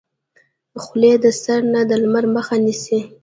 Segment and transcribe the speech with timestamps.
[0.83, 2.99] خولۍ د سر نه د لمر مخه نیسي.